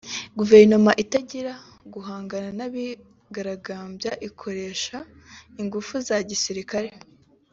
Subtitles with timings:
[0.39, 1.53] guverinoma itangira
[1.93, 4.97] guhangana n’abigaragambyaga ikoresheje
[5.61, 6.89] ingufu za gisirikare